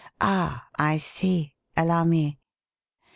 [0.19, 1.53] "Ah, I see.
[1.77, 2.39] Allow me.